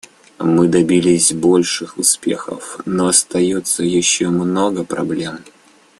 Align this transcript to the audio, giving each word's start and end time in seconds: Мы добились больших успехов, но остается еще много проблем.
Мы 0.39 0.67
добились 0.67 1.31
больших 1.31 1.99
успехов, 1.99 2.79
но 2.87 3.07
остается 3.09 3.83
еще 3.83 4.29
много 4.29 4.83
проблем. 4.83 5.41